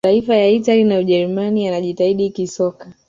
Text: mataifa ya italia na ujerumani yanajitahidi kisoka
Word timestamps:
mataifa 0.03 0.35
ya 0.35 0.49
italia 0.49 0.85
na 0.85 0.97
ujerumani 0.97 1.65
yanajitahidi 1.65 2.29
kisoka 2.29 2.93